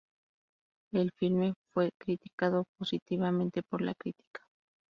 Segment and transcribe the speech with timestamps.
[0.91, 4.41] El filme fue criticado positivamente por la crítica.